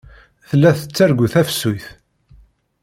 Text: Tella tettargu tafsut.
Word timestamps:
Tella 0.47 0.71
tettargu 0.79 1.27
tafsut. 1.33 1.83